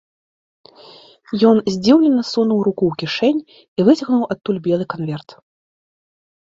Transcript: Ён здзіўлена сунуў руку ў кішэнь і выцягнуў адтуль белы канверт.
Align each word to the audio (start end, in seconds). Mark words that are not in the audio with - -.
Ён 1.49 1.55
здзіўлена 1.75 2.21
сунуў 2.31 2.59
руку 2.71 2.83
ў 2.87 2.93
кішэнь 3.03 3.45
і 3.59 3.79
выцягнуў 3.93 4.23
адтуль 4.37 4.63
белы 4.71 4.85
канверт. 4.97 5.29